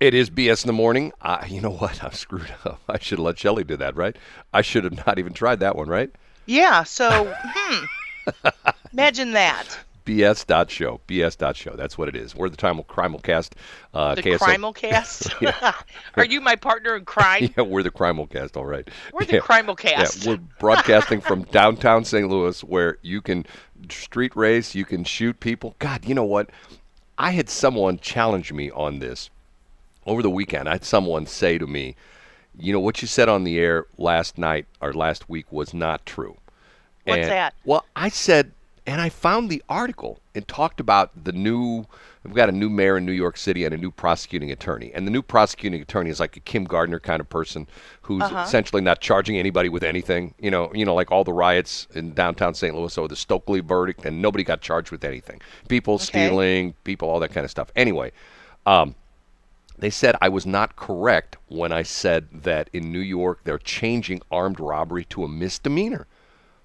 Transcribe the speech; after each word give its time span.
It 0.00 0.14
is 0.14 0.30
BS 0.30 0.64
in 0.64 0.66
the 0.66 0.72
morning. 0.72 1.12
Uh, 1.20 1.44
you 1.46 1.60
know 1.60 1.70
what? 1.70 2.02
I'm 2.04 2.12
screwed 2.12 2.52
up. 2.64 2.80
I 2.88 2.98
should 2.98 3.18
have 3.18 3.26
let 3.26 3.38
Shelly 3.38 3.64
do 3.64 3.76
that, 3.76 3.96
right? 3.96 4.16
I 4.52 4.62
should 4.62 4.84
have 4.84 5.06
not 5.06 5.18
even 5.18 5.34
tried 5.34 5.60
that 5.60 5.76
one, 5.76 5.88
right? 5.88 6.10
Yeah. 6.46 6.84
So, 6.84 7.32
hmm. 7.42 7.84
Imagine 8.92 9.32
that. 9.32 9.78
BS.show. 10.06 11.02
BS.show. 11.06 11.76
That's 11.76 11.98
what 11.98 12.08
it 12.08 12.16
is. 12.16 12.34
We're 12.34 12.48
the 12.48 12.56
Primal, 12.56 12.84
Crimal 12.84 13.20
Cast. 13.20 13.54
Uh, 13.92 14.14
The 14.14 14.22
KSL 14.22 14.38
Crimal 14.38 14.72
Cast. 14.72 15.34
Are 16.16 16.24
you 16.24 16.40
my 16.40 16.56
partner 16.56 16.96
in 16.96 17.04
crime? 17.04 17.50
Yeah, 17.56 17.64
we're 17.64 17.82
the 17.82 17.90
Crimal 17.90 18.26
Cast, 18.26 18.56
all 18.56 18.64
right. 18.64 18.88
We're 19.12 19.26
the 19.26 19.34
yeah. 19.34 19.40
Crimal 19.40 19.76
Yeah, 19.84 20.06
we're 20.26 20.38
broadcasting 20.58 21.20
from 21.20 21.42
downtown 21.44 22.06
St. 22.06 22.26
Louis 22.26 22.64
where 22.64 22.96
you 23.02 23.20
can 23.20 23.44
street 23.90 24.34
race, 24.34 24.74
you 24.74 24.86
can 24.86 25.04
shoot 25.04 25.38
people. 25.40 25.76
God, 25.78 26.06
you 26.06 26.14
know 26.14 26.24
what? 26.24 26.48
I 27.18 27.32
had 27.32 27.50
someone 27.50 27.98
challenge 27.98 28.50
me 28.50 28.70
on 28.70 28.98
this 28.98 29.28
over 30.06 30.22
the 30.22 30.30
weekend. 30.30 30.68
I 30.68 30.72
had 30.72 30.84
someone 30.84 31.26
say 31.26 31.58
to 31.58 31.66
me, 31.66 31.96
you 32.58 32.72
know, 32.72 32.80
what 32.80 33.00
you 33.00 33.08
said 33.08 33.28
on 33.28 33.44
the 33.44 33.58
air 33.58 33.86
last 33.96 34.36
night 34.38 34.66
or 34.80 34.92
last 34.92 35.28
week 35.28 35.50
was 35.52 35.72
not 35.72 36.04
true. 36.04 36.36
What's 37.04 37.20
And- 37.22 37.30
that? 37.30 37.54
Well, 37.64 37.84
I 37.96 38.08
said, 38.08 38.52
and 38.86 39.00
I 39.00 39.08
found 39.08 39.50
the 39.50 39.62
article 39.68 40.20
and 40.34 40.46
talked 40.48 40.80
about 40.80 41.24
the 41.24 41.32
new. 41.32 41.86
We've 42.24 42.34
got 42.34 42.50
a 42.50 42.52
new 42.52 42.68
mayor 42.68 42.98
in 42.98 43.06
New 43.06 43.12
York 43.12 43.38
City 43.38 43.64
and 43.64 43.72
a 43.72 43.78
new 43.78 43.90
prosecuting 43.90 44.50
attorney. 44.50 44.90
And 44.94 45.06
the 45.06 45.10
new 45.10 45.22
prosecuting 45.22 45.80
attorney 45.80 46.10
is 46.10 46.20
like 46.20 46.36
a 46.36 46.40
Kim 46.40 46.64
Gardner 46.64 46.98
kind 47.00 47.18
of 47.20 47.30
person 47.30 47.66
who's 48.02 48.22
Uh-huh. 48.22 48.42
essentially 48.46 48.82
not 48.82 49.00
charging 49.00 49.38
anybody 49.38 49.70
with 49.70 49.82
anything. 49.82 50.34
You 50.38 50.50
know, 50.50 50.70
you 50.74 50.84
know, 50.84 50.94
like 50.94 51.10
all 51.10 51.24
the 51.24 51.32
riots 51.32 51.86
in 51.94 52.12
downtown 52.12 52.52
St. 52.52 52.74
Louis 52.74 52.98
or 52.98 53.08
the 53.08 53.16
Stockley 53.16 53.60
verdict, 53.60 54.04
and 54.04 54.20
nobody 54.20 54.44
got 54.44 54.60
charged 54.60 54.90
with 54.90 55.02
anything. 55.04 55.40
People 55.68 55.98
stealing, 55.98 56.74
people, 56.84 57.08
all 57.08 57.20
that 57.20 57.32
kind 57.32 57.44
of 57.46 57.50
stuff. 57.50 57.70
Anyway, 57.74 58.12
um, 58.66 58.94
they 59.80 59.90
said 59.90 60.14
I 60.20 60.28
was 60.28 60.46
not 60.46 60.76
correct 60.76 61.36
when 61.48 61.72
I 61.72 61.82
said 61.82 62.28
that 62.42 62.68
in 62.72 62.92
New 62.92 63.00
York 63.00 63.40
they're 63.44 63.58
changing 63.58 64.20
armed 64.30 64.60
robbery 64.60 65.04
to 65.06 65.24
a 65.24 65.28
misdemeanor. 65.28 66.06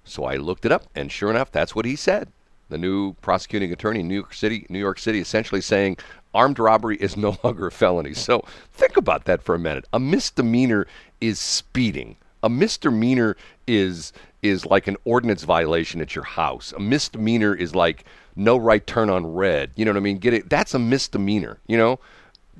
So 0.04 0.24
I 0.24 0.36
looked 0.36 0.64
it 0.64 0.72
up, 0.72 0.84
and 0.94 1.10
sure 1.10 1.30
enough, 1.30 1.50
that's 1.50 1.74
what 1.74 1.84
he 1.84 1.96
said. 1.96 2.30
The 2.68 2.78
new 2.78 3.14
prosecuting 3.14 3.72
attorney 3.72 4.00
in 4.00 4.08
New 4.08 4.14
York 4.14 4.34
City, 4.34 4.66
New 4.68 4.78
York 4.78 4.98
City, 4.98 5.18
essentially 5.18 5.60
saying 5.60 5.96
armed 6.34 6.58
robbery 6.58 6.96
is 6.98 7.16
no 7.16 7.36
longer 7.44 7.66
a 7.66 7.72
felony. 7.72 8.14
So 8.14 8.44
think 8.72 8.96
about 8.96 9.24
that 9.24 9.42
for 9.42 9.54
a 9.54 9.58
minute. 9.58 9.86
A 9.92 9.98
misdemeanor 9.98 10.86
is 11.20 11.40
speeding. 11.40 12.16
A 12.42 12.48
misdemeanor 12.48 13.36
is 13.66 14.12
is 14.42 14.66
like 14.66 14.86
an 14.86 14.96
ordinance 15.04 15.42
violation 15.42 16.00
at 16.00 16.14
your 16.14 16.24
house. 16.24 16.72
A 16.76 16.80
misdemeanor 16.80 17.54
is 17.54 17.74
like 17.74 18.04
no 18.36 18.56
right 18.56 18.86
turn 18.86 19.10
on 19.10 19.26
red. 19.26 19.72
You 19.74 19.84
know 19.84 19.92
what 19.92 19.96
I 19.96 20.00
mean? 20.00 20.18
Get 20.18 20.34
it? 20.34 20.50
That's 20.50 20.74
a 20.74 20.78
misdemeanor. 20.78 21.58
You 21.66 21.78
know, 21.78 21.98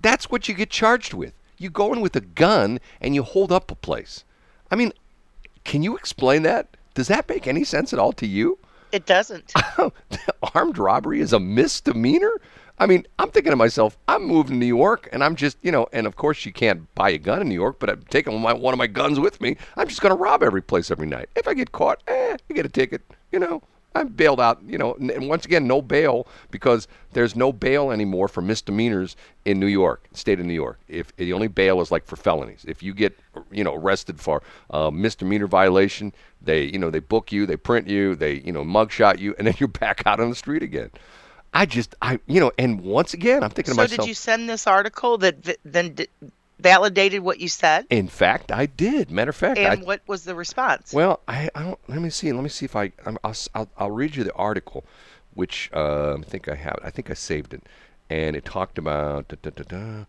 that's 0.01 0.31
what 0.31 0.49
you 0.49 0.55
get 0.55 0.71
charged 0.71 1.15
with. 1.15 1.33
You 1.59 1.71
go 1.71 1.93
in 1.93 2.01
with 2.01 2.17
a 2.17 2.21
gun 2.21 2.81
and 3.01 3.15
you 3.15 3.23
hold 3.23 3.51
up 3.51 3.71
a 3.71 3.75
place. 3.75 4.25
I 4.71 4.77
mean, 4.77 4.93
can 5.65 5.83
you 5.83 5.97
explain 5.97 6.43
that? 6.43 6.77
Does 6.95 7.09
that 7.09 7.29
make 7.29 7.47
any 7.47 7.65
sense 7.65 7.93
at 7.93 7.99
all 7.99 8.13
to 8.15 8.27
you? 8.27 8.59
It 8.93 9.07
doesn't. 9.07 9.53
Armed 10.55 10.79
robbery 10.79 11.21
is 11.21 11.33
a 11.33 11.41
misdemeanor? 11.41 12.33
I 12.79 12.87
mean, 12.87 13.07
I'm 13.19 13.31
thinking 13.31 13.51
to 13.51 13.57
myself, 13.57 13.97
I'm 14.07 14.25
moving 14.25 14.53
to 14.53 14.59
New 14.59 14.67
York 14.67 15.09
and 15.13 15.25
I'm 15.25 15.35
just, 15.35 15.57
you 15.63 15.73
know, 15.73 15.87
and 15.93 16.07
of 16.07 16.17
course 16.17 16.45
you 16.45 16.53
can't 16.53 16.95
buy 16.95 17.11
a 17.11 17.19
gun 17.19 17.41
in 17.41 17.49
New 17.49 17.55
York, 17.55 17.79
but 17.79 17.89
I'm 17.89 18.03
taking 18.11 18.39
my, 18.41 18.53
one 18.53 18.75
of 18.75 18.79
my 18.79 18.87
guns 18.87 19.19
with 19.19 19.41
me. 19.41 19.57
I'm 19.77 19.89
just 19.89 20.03
going 20.03 20.15
to 20.15 20.23
rob 20.23 20.43
every 20.43 20.63
place 20.63 20.91
every 20.91 21.07
night. 21.07 21.31
If 21.37 21.49
I 21.49 21.55
get 21.55 21.73
caught, 21.73 22.03
eh, 22.07 22.37
I 22.51 22.53
get 22.53 22.67
a 22.67 22.71
ticket, 22.71 23.03
you 23.33 23.39
know. 23.39 23.63
I'm 23.97 24.09
bailed 24.09 24.41
out, 24.41 24.61
you 24.67 24.79
know, 24.79 24.95
and 24.95 25.29
once 25.29 25.45
again, 25.45 25.67
no 25.67 25.83
bail 25.83 26.27
because 26.51 26.87
there's 27.13 27.35
no 27.35 27.53
bail 27.53 27.91
anymore 27.91 28.29
for 28.29 28.43
misdemeanors 28.43 29.17
in 29.45 29.59
New 29.59 29.67
York, 29.67 30.07
state 30.13 30.39
of 30.41 30.47
New 30.47 30.55
York. 30.55 30.79
If 30.89 31.15
the 31.17 31.33
only 31.33 31.49
bail 31.49 31.81
is 31.81 31.91
like 31.91 32.05
for 32.07 32.17
felonies, 32.17 32.65
if 32.69 32.83
you 32.83 32.95
get, 32.95 33.19
you 33.51 33.65
know, 33.65 33.75
arrested 33.75 34.21
for 34.21 34.43
a 34.71 34.91
misdemeanor 34.93 35.47
violation, 35.47 36.13
they, 36.41 36.65
you 36.65 36.79
know, 36.79 36.91
they 36.91 37.01
book 37.01 37.33
you, 37.33 37.47
they 37.47 37.57
print 37.57 37.89
you, 37.89 38.15
they, 38.15 38.35
you 38.35 38.53
know, 38.53 38.65
mugshot 38.65 39.19
you, 39.19 39.35
and 39.39 39.47
then 39.47 39.55
you're 39.59 39.69
back 39.69 40.03
out 40.07 40.21
on 40.21 40.29
the 40.31 40.37
street 40.37 40.63
again. 40.63 40.91
I 41.55 41.65
just, 41.65 41.95
I, 42.03 42.21
you 42.27 42.41
know, 42.41 42.53
and 42.59 42.81
once 42.83 43.15
again, 43.15 43.43
I'm 43.43 43.51
thinking 43.51 43.75
So 43.75 43.83
myself. 43.83 44.01
did 44.01 44.09
you 44.09 44.15
send 44.15 44.49
this 44.49 44.67
article 44.67 45.17
that 45.19 45.43
v- 45.43 45.57
then 45.65 45.95
d- 45.95 46.09
validated 46.71 47.21
what 47.23 47.39
you 47.41 47.49
said? 47.49 47.87
In 47.91 48.09
fact, 48.09 48.51
I 48.51 48.67
did. 48.67 49.11
Matter 49.11 49.31
of 49.31 49.37
fact, 49.37 49.59
And 49.59 49.83
I, 49.83 49.85
what 49.85 50.01
was 50.07 50.25
the 50.25 50.35
response? 50.35 50.93
Well, 50.93 51.21
I, 51.29 51.49
I 51.55 51.63
don't. 51.63 51.79
Let 51.89 52.01
me 52.01 52.11
see. 52.11 52.33
Let 52.33 52.43
me 52.43 52.49
see 52.49 52.65
if 52.65 52.75
I. 52.77 52.93
I'm, 53.07 53.17
I'll, 53.25 53.31
s- 53.31 53.49
I'll, 53.55 53.69
I'll 53.79 53.91
read 53.91 54.17
you 54.17 54.25
the 54.25 54.33
article, 54.35 54.85
which 55.35 55.71
uh, 55.73 56.15
I 56.15 56.23
think 56.23 56.49
I 56.49 56.55
have. 56.57 56.79
I 56.83 56.91
think 56.91 57.11
I 57.11 57.15
saved 57.15 57.55
it, 57.55 57.63
and 58.11 58.35
it 58.37 58.45
talked 58.45 58.79
about. 58.79 59.29
Da, 59.29 59.37
da, 59.43 59.51
da, 59.75 60.05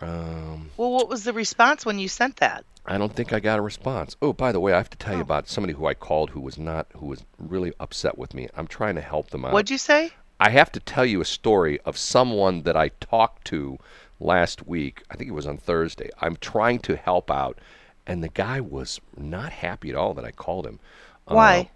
um, 0.00 0.70
well, 0.76 0.92
what 0.92 1.08
was 1.08 1.24
the 1.24 1.32
response 1.32 1.84
when 1.84 1.98
you 1.98 2.08
sent 2.08 2.36
that? 2.36 2.64
I 2.86 2.96
don't 2.96 3.14
think 3.14 3.32
I 3.34 3.40
got 3.40 3.58
a 3.58 3.62
response. 3.62 4.16
Oh, 4.22 4.32
by 4.32 4.52
the 4.52 4.60
way, 4.60 4.72
I 4.72 4.78
have 4.78 4.88
to 4.90 4.96
tell 4.98 5.12
you 5.12 5.18
Oh. 5.20 5.30
about 5.30 5.48
somebody 5.48 5.74
who 5.74 5.86
I 5.86 5.94
called 5.94 6.30
who 6.30 6.40
was 6.40 6.56
not, 6.58 6.86
who 6.96 7.06
was 7.06 7.24
really 7.38 7.72
upset 7.78 8.16
with 8.16 8.32
me. 8.32 8.48
I'm 8.56 8.66
trying 8.66 8.94
to 8.94 9.02
help 9.02 9.30
them 9.30 9.44
out. 9.44 9.52
What'd 9.52 9.70
you 9.70 9.78
say? 9.78 10.10
I 10.40 10.48
have 10.50 10.72
to 10.72 10.80
tell 10.80 11.04
you 11.04 11.20
a 11.20 11.26
story 11.26 11.78
of 11.84 11.98
someone 11.98 12.62
that 12.62 12.76
I 12.76 12.88
talked 13.00 13.44
to 13.48 13.78
last 14.20 14.66
week. 14.66 15.02
I 15.10 15.16
think 15.16 15.28
it 15.28 15.34
was 15.34 15.46
on 15.46 15.56
Thursday. 15.56 16.10
I'm 16.20 16.36
trying 16.36 16.78
to 16.80 16.96
help 16.96 17.30
out, 17.30 17.58
and 18.06 18.22
the 18.22 18.28
guy 18.28 18.60
was 18.60 19.00
not 19.16 19.52
happy 19.52 19.90
at 19.90 19.96
all 19.96 20.14
that 20.14 20.24
I 20.24 20.30
called 20.30 20.66
him. 20.66 20.78
Uh, 21.26 21.34
Why? 21.34 21.70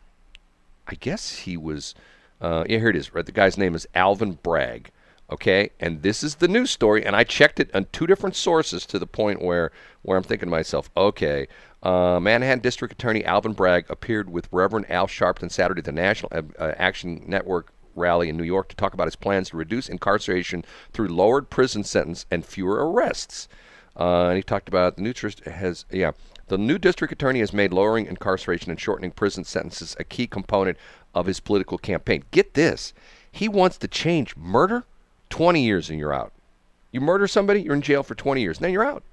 I 0.86 0.94
guess 0.94 1.38
he 1.40 1.56
was. 1.56 1.94
Uh, 2.40 2.64
yeah, 2.68 2.78
here 2.78 2.90
it 2.90 2.96
is. 2.96 3.14
Right, 3.14 3.24
the 3.24 3.32
guy's 3.32 3.56
name 3.56 3.74
is 3.74 3.86
Alvin 3.94 4.38
Bragg. 4.42 4.90
Okay, 5.30 5.70
and 5.80 6.02
this 6.02 6.22
is 6.22 6.36
the 6.36 6.48
news 6.48 6.70
story, 6.70 7.04
and 7.04 7.16
I 7.16 7.24
checked 7.24 7.58
it 7.58 7.74
on 7.74 7.86
two 7.92 8.06
different 8.06 8.36
sources 8.36 8.84
to 8.86 8.98
the 8.98 9.06
point 9.06 9.40
where 9.40 9.72
where 10.02 10.18
I'm 10.18 10.22
thinking 10.22 10.48
to 10.48 10.50
myself, 10.50 10.90
okay, 10.94 11.48
uh, 11.82 12.18
Manhattan 12.20 12.60
District 12.60 12.92
Attorney 12.92 13.24
Alvin 13.24 13.52
Bragg 13.52 13.86
appeared 13.90 14.30
with 14.30 14.48
Reverend 14.50 14.90
Al 14.90 15.06
Sharpton 15.06 15.50
Saturday 15.50 15.80
at 15.80 15.84
the 15.84 15.92
National 15.92 16.30
uh, 16.32 16.42
uh, 16.58 16.72
Action 16.76 17.24
Network 17.26 17.73
rally 17.94 18.28
in 18.28 18.36
New 18.36 18.44
York 18.44 18.68
to 18.68 18.76
talk 18.76 18.94
about 18.94 19.06
his 19.06 19.16
plans 19.16 19.50
to 19.50 19.56
reduce 19.56 19.88
incarceration 19.88 20.64
through 20.92 21.08
lowered 21.08 21.50
prison 21.50 21.84
sentence 21.84 22.26
and 22.30 22.44
fewer 22.44 22.90
arrests. 22.90 23.48
Uh, 23.98 24.28
and 24.28 24.36
he 24.36 24.42
talked 24.42 24.68
about 24.68 24.96
the 24.96 25.02
new 25.02 25.12
tris- 25.12 25.38
has 25.46 25.84
yeah 25.90 26.12
the 26.48 26.58
new 26.58 26.78
district 26.78 27.12
attorney 27.12 27.40
has 27.40 27.52
made 27.52 27.72
lowering 27.72 28.06
incarceration 28.06 28.70
and 28.70 28.80
shortening 28.80 29.10
prison 29.10 29.44
sentences 29.44 29.96
a 29.98 30.04
key 30.04 30.26
component 30.26 30.76
of 31.14 31.26
his 31.26 31.40
political 31.40 31.78
campaign. 31.78 32.24
Get 32.30 32.54
this, 32.54 32.92
he 33.30 33.48
wants 33.48 33.78
to 33.78 33.88
change 33.88 34.36
murder, 34.36 34.84
twenty 35.30 35.62
years 35.62 35.90
and 35.90 35.98
you're 35.98 36.12
out. 36.12 36.32
You 36.90 37.00
murder 37.00 37.26
somebody, 37.26 37.62
you're 37.62 37.74
in 37.74 37.82
jail 37.82 38.02
for 38.02 38.14
twenty 38.14 38.40
years, 38.40 38.58
then 38.58 38.72
you're 38.72 38.84
out. 38.84 39.04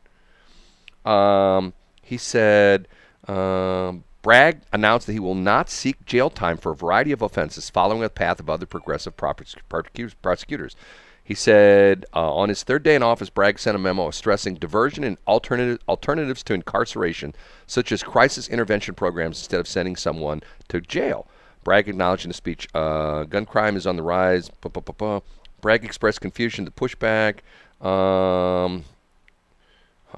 Um, 1.10 1.74
he 2.02 2.18
said 2.18 2.88
um, 3.28 4.04
Bragg 4.22 4.62
announced 4.72 5.08
that 5.08 5.14
he 5.14 5.20
will 5.20 5.36
not 5.36 5.70
seek 5.70 6.06
jail 6.06 6.30
time 6.30 6.58
for 6.58 6.72
a 6.72 6.76
variety 6.76 7.12
of 7.12 7.22
offenses, 7.22 7.70
following 7.70 8.04
a 8.04 8.10
path 8.10 8.40
of 8.40 8.50
other 8.50 8.66
progressive 8.66 9.18
prosecutors-. 9.18 10.76
He 11.24 11.36
said 11.36 12.06
uh, 12.14 12.34
on 12.34 12.50
his 12.50 12.64
third 12.64 12.84
day 12.84 12.96
in 12.96 13.04
office, 13.04 13.30
Bragg 13.30 13.58
sent 13.58 13.76
a 13.76 13.80
memo 13.80 14.12
stressing 14.12 14.56
diversion 14.56 15.04
and 15.04 15.18
alternative, 15.28 15.80
alternatives 15.88 16.44
to 16.44 16.54
incarceration, 16.54 17.34
such 17.68 17.92
as 17.92 18.04
crisis 18.04 18.48
intervention 18.50 18.96
programs, 18.96 19.40
instead 19.40 19.60
of 19.60 19.68
sending 19.68 19.96
someone 19.96 20.42
to 20.68 20.82
jail. 20.82 21.28
Bragg 21.64 21.88
acknowledged 21.88 22.26
in 22.26 22.32
a 22.32 22.34
speech, 22.34 22.68
uh, 22.74 23.24
gun 23.24 23.46
crime 23.46 23.78
is 23.78 23.88
on 23.88 23.96
the 23.96 24.04
rise. 24.04 24.50
Bragg 25.62 25.86
expressed 25.86 26.22
confusion 26.22 26.66
to 26.66 26.72
pushback. 26.72 27.40
Um, 27.86 28.84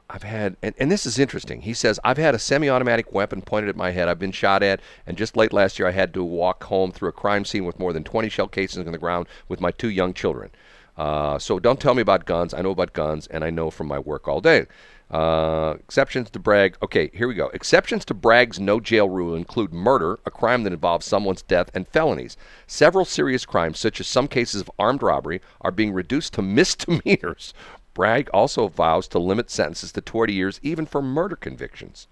I've 0.09 0.23
had, 0.23 0.57
and, 0.61 0.73
and 0.77 0.91
this 0.91 1.05
is 1.05 1.19
interesting. 1.19 1.61
He 1.61 1.73
says, 1.73 1.99
I've 2.03 2.17
had 2.17 2.35
a 2.35 2.39
semi 2.39 2.69
automatic 2.69 3.13
weapon 3.13 3.41
pointed 3.41 3.69
at 3.69 3.75
my 3.75 3.91
head. 3.91 4.07
I've 4.07 4.19
been 4.19 4.31
shot 4.31 4.63
at, 4.63 4.81
and 5.05 5.17
just 5.17 5.37
late 5.37 5.53
last 5.53 5.79
year, 5.79 5.87
I 5.87 5.91
had 5.91 6.13
to 6.13 6.23
walk 6.23 6.63
home 6.63 6.91
through 6.91 7.09
a 7.09 7.13
crime 7.13 7.45
scene 7.45 7.65
with 7.65 7.79
more 7.79 7.93
than 7.93 8.03
20 8.03 8.29
shell 8.29 8.47
casings 8.47 8.85
on 8.85 8.91
the 8.91 8.97
ground 8.97 9.27
with 9.47 9.61
my 9.61 9.71
two 9.71 9.89
young 9.89 10.13
children. 10.13 10.51
Uh, 10.97 11.39
so 11.39 11.59
don't 11.59 11.79
tell 11.79 11.95
me 11.95 12.01
about 12.01 12.25
guns. 12.25 12.53
I 12.53 12.61
know 12.61 12.71
about 12.71 12.93
guns, 12.93 13.27
and 13.27 13.43
I 13.43 13.49
know 13.49 13.71
from 13.71 13.87
my 13.87 13.99
work 13.99 14.27
all 14.27 14.41
day. 14.41 14.67
Uh, 15.09 15.75
exceptions 15.79 16.29
to 16.31 16.39
Bragg. 16.39 16.75
Okay, 16.81 17.11
here 17.13 17.27
we 17.27 17.35
go. 17.35 17.47
Exceptions 17.53 18.03
to 18.05 18.15
Bragg's 18.15 18.59
no 18.59 18.79
jail 18.79 19.07
rule 19.07 19.35
include 19.35 19.71
murder, 19.71 20.19
a 20.25 20.31
crime 20.31 20.63
that 20.63 20.73
involves 20.73 21.05
someone's 21.05 21.43
death, 21.43 21.69
and 21.75 21.87
felonies. 21.87 22.35
Several 22.65 23.05
serious 23.05 23.45
crimes, 23.45 23.79
such 23.79 23.99
as 23.99 24.07
some 24.07 24.27
cases 24.27 24.61
of 24.61 24.71
armed 24.79 25.03
robbery, 25.03 25.41
are 25.61 25.71
being 25.71 25.93
reduced 25.93 26.33
to 26.33 26.41
misdemeanors. 26.41 27.53
Bragg 27.93 28.29
also 28.33 28.67
vows 28.67 29.07
to 29.09 29.19
limit 29.19 29.49
sentences 29.49 29.91
to 29.91 30.01
20 30.01 30.33
years, 30.33 30.59
even 30.63 30.85
for 30.85 31.01
murder 31.01 31.35
convictions. 31.35 32.07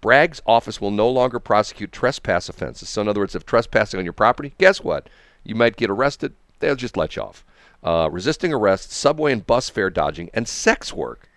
Bragg's 0.00 0.42
office 0.46 0.80
will 0.80 0.90
no 0.90 1.08
longer 1.08 1.38
prosecute 1.38 1.92
trespass 1.92 2.48
offenses. 2.48 2.88
So, 2.88 3.02
in 3.02 3.08
other 3.08 3.20
words, 3.20 3.36
if 3.36 3.46
trespassing 3.46 3.98
on 3.98 4.04
your 4.04 4.12
property, 4.12 4.52
guess 4.58 4.80
what? 4.82 5.08
You 5.44 5.54
might 5.54 5.76
get 5.76 5.90
arrested. 5.90 6.34
They'll 6.58 6.74
just 6.74 6.96
let 6.96 7.14
you 7.14 7.22
off. 7.22 7.44
Uh, 7.84 8.08
resisting 8.10 8.52
arrest, 8.52 8.90
subway 8.92 9.32
and 9.32 9.46
bus 9.46 9.68
fare 9.68 9.90
dodging, 9.90 10.30
and 10.34 10.48
sex 10.48 10.92
work. 10.92 11.28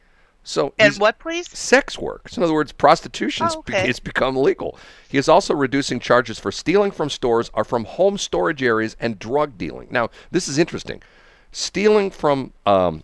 So, 0.43 0.73
And 0.77 0.95
what, 0.97 1.17
please? 1.17 1.47
sex 1.49 1.97
work. 1.97 2.29
So 2.29 2.39
in 2.39 2.43
other 2.43 2.53
words, 2.53 2.71
prostitution 2.71 3.47
Oh, 3.49 3.59
okay. 3.59 3.89
it's 3.89 3.99
become 3.99 4.35
legal. 4.37 4.77
He 5.09 5.17
is 5.17 5.27
also 5.27 5.55
reducing 5.55 5.99
charges 5.99 6.37
for 6.37 6.51
stealing 6.51 6.91
from 6.91 7.09
stores 7.09 7.49
or 7.55 7.63
from 7.63 7.85
home 7.85 8.19
storage 8.19 8.61
areas 8.61 8.95
and 8.99 9.17
drug 9.17 9.57
dealing. 9.57 9.87
Now, 9.89 10.09
this 10.29 10.47
is 10.47 10.59
interesting. 10.59 11.01
Stealing 11.51 12.11
from 12.11 12.53
um, 12.67 13.03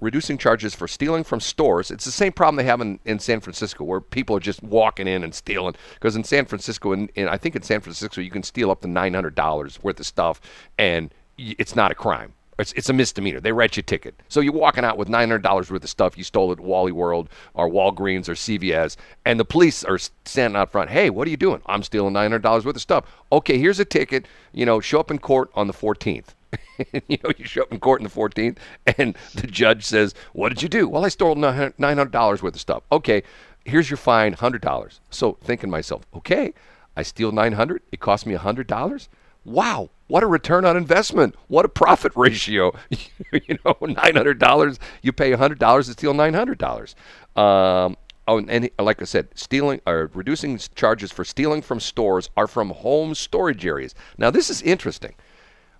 reducing 0.00 0.38
charges 0.38 0.74
for 0.74 0.88
stealing 0.88 1.24
from 1.24 1.40
stores. 1.40 1.90
It's 1.90 2.04
the 2.04 2.10
same 2.10 2.32
problem 2.32 2.56
they 2.56 2.64
have 2.64 2.80
in, 2.80 2.98
in 3.04 3.18
San 3.18 3.40
Francisco, 3.40 3.84
where 3.84 4.00
people 4.00 4.36
are 4.36 4.40
just 4.40 4.62
walking 4.62 5.06
in 5.06 5.22
and 5.24 5.34
stealing. 5.34 5.74
Because 5.94 6.16
in 6.16 6.24
San 6.24 6.46
Francisco, 6.46 6.92
and 6.92 7.10
I 7.16 7.36
think 7.36 7.56
in 7.56 7.62
San 7.62 7.80
Francisco, 7.80 8.20
you 8.20 8.30
can 8.30 8.42
steal 8.42 8.70
up 8.70 8.80
to 8.82 8.88
nine 8.88 9.14
hundred 9.14 9.34
dollars 9.34 9.82
worth 9.82 10.00
of 10.00 10.06
stuff, 10.06 10.40
and 10.78 11.14
it's 11.38 11.76
not 11.76 11.90
a 11.90 11.94
crime. 11.94 12.32
It's, 12.60 12.72
it's 12.72 12.90
a 12.90 12.92
misdemeanor. 12.92 13.40
They 13.40 13.52
write 13.52 13.76
you 13.76 13.80
a 13.80 13.84
ticket. 13.84 14.22
So 14.28 14.40
you're 14.40 14.52
walking 14.52 14.84
out 14.84 14.98
with 14.98 15.08
$900 15.08 15.42
worth 15.70 15.82
of 15.82 15.88
stuff 15.88 16.18
you 16.18 16.24
stole 16.24 16.52
at 16.52 16.60
Wally 16.60 16.92
World 16.92 17.30
or 17.54 17.70
Walgreens 17.70 18.28
or 18.28 18.34
CVS, 18.34 18.96
and 19.24 19.40
the 19.40 19.44
police 19.44 19.82
are 19.82 19.98
standing 20.26 20.56
out 20.56 20.70
front. 20.70 20.90
Hey, 20.90 21.08
what 21.08 21.26
are 21.26 21.30
you 21.30 21.38
doing? 21.38 21.62
I'm 21.66 21.82
stealing 21.82 22.12
$900 22.12 22.42
worth 22.64 22.76
of 22.76 22.82
stuff. 22.82 23.06
Okay, 23.32 23.58
here's 23.58 23.80
a 23.80 23.84
ticket. 23.84 24.26
You 24.52 24.66
know, 24.66 24.80
show 24.80 25.00
up 25.00 25.10
in 25.10 25.18
court 25.18 25.50
on 25.54 25.68
the 25.68 25.72
14th. 25.72 26.34
you 27.08 27.18
know, 27.22 27.30
you 27.36 27.44
show 27.44 27.62
up 27.62 27.72
in 27.72 27.80
court 27.80 28.00
on 28.00 28.04
the 28.04 28.10
14th, 28.10 28.58
and 28.98 29.16
the 29.34 29.46
judge 29.46 29.84
says, 29.84 30.14
"What 30.32 30.48
did 30.48 30.62
you 30.62 30.68
do?" 30.68 30.88
Well, 30.88 31.04
I 31.04 31.08
stole 31.08 31.36
$900 31.36 32.42
worth 32.42 32.54
of 32.54 32.60
stuff. 32.60 32.82
Okay, 32.90 33.22
here's 33.64 33.90
your 33.90 33.96
fine, 33.96 34.34
$100. 34.34 35.00
So 35.10 35.38
thinking 35.42 35.68
to 35.68 35.72
myself, 35.72 36.06
okay, 36.14 36.52
I 36.96 37.02
steal 37.02 37.32
900. 37.32 37.82
It 37.92 38.00
cost 38.00 38.26
me 38.26 38.34
$100. 38.34 39.08
Wow, 39.44 39.90
what 40.08 40.22
a 40.22 40.26
return 40.26 40.64
on 40.64 40.76
investment. 40.76 41.34
What 41.48 41.64
a 41.64 41.68
profit 41.68 42.12
ratio. 42.14 42.72
you 42.90 43.58
know, 43.64 43.74
$900, 43.80 44.78
you 45.02 45.12
pay 45.12 45.32
$100 45.32 45.86
to 45.86 45.92
steal 45.92 46.12
$900. 46.12 46.94
Um, 47.40 47.96
oh, 48.28 48.38
and 48.38 48.68
like 48.78 49.00
I 49.00 49.04
said, 49.04 49.28
stealing 49.34 49.80
or 49.86 50.10
reducing 50.12 50.58
charges 50.74 51.10
for 51.10 51.24
stealing 51.24 51.62
from 51.62 51.80
stores 51.80 52.28
are 52.36 52.46
from 52.46 52.70
home 52.70 53.14
storage 53.14 53.64
areas. 53.64 53.94
Now, 54.18 54.30
this 54.30 54.50
is 54.50 54.60
interesting. 54.62 55.14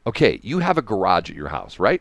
Okay, 0.06 0.40
you 0.42 0.60
have 0.60 0.78
a 0.78 0.82
garage 0.82 1.30
at 1.30 1.36
your 1.36 1.48
house, 1.48 1.78
right? 1.78 2.00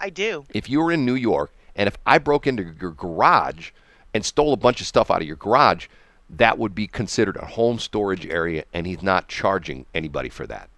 I 0.00 0.10
do. 0.10 0.44
If 0.50 0.68
you 0.68 0.80
were 0.80 0.92
in 0.92 1.04
New 1.04 1.14
York 1.14 1.52
and 1.76 1.86
if 1.86 1.96
I 2.06 2.18
broke 2.18 2.46
into 2.46 2.74
your 2.80 2.90
garage 2.90 3.70
and 4.12 4.24
stole 4.24 4.52
a 4.52 4.56
bunch 4.56 4.80
of 4.80 4.86
stuff 4.86 5.10
out 5.10 5.20
of 5.20 5.26
your 5.26 5.36
garage, 5.36 5.86
that 6.30 6.58
would 6.58 6.74
be 6.74 6.86
considered 6.86 7.36
a 7.36 7.46
home 7.46 7.78
storage 7.78 8.26
area 8.26 8.64
and 8.72 8.86
he's 8.86 9.02
not 9.02 9.28
charging 9.28 9.86
anybody 9.94 10.28
for 10.28 10.46
that. 10.46 10.68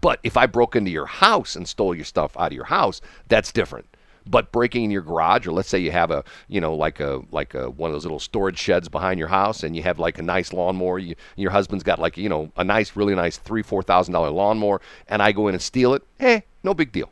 But 0.00 0.20
if 0.22 0.36
I 0.36 0.46
broke 0.46 0.74
into 0.76 0.90
your 0.90 1.06
house 1.06 1.54
and 1.54 1.68
stole 1.68 1.94
your 1.94 2.04
stuff 2.04 2.36
out 2.38 2.52
of 2.52 2.52
your 2.52 2.64
house, 2.64 3.00
that's 3.28 3.52
different. 3.52 3.86
But 4.26 4.52
breaking 4.52 4.84
in 4.84 4.90
your 4.90 5.02
garage, 5.02 5.46
or 5.46 5.52
let's 5.52 5.68
say 5.68 5.78
you 5.78 5.90
have 5.90 6.10
a, 6.10 6.24
you 6.48 6.60
know, 6.60 6.74
like 6.74 7.00
a 7.00 7.22
like 7.30 7.54
a 7.54 7.70
one 7.70 7.90
of 7.90 7.94
those 7.94 8.04
little 8.04 8.20
storage 8.20 8.58
sheds 8.58 8.88
behind 8.88 9.18
your 9.18 9.28
house, 9.28 9.62
and 9.62 9.74
you 9.74 9.82
have 9.82 9.98
like 9.98 10.18
a 10.18 10.22
nice 10.22 10.52
lawnmower. 10.52 10.98
You, 10.98 11.14
your 11.36 11.50
husband's 11.50 11.84
got 11.84 11.98
like 11.98 12.16
you 12.16 12.28
know 12.28 12.50
a 12.56 12.64
nice, 12.64 12.96
really 12.96 13.14
nice 13.14 13.36
three 13.36 13.62
four 13.62 13.82
thousand 13.82 14.12
dollar 14.12 14.30
lawnmower, 14.30 14.80
and 15.08 15.22
I 15.22 15.32
go 15.32 15.48
in 15.48 15.54
and 15.54 15.62
steal 15.62 15.94
it. 15.94 16.02
Hey, 16.18 16.44
no 16.62 16.74
big 16.74 16.92
deal. 16.92 17.10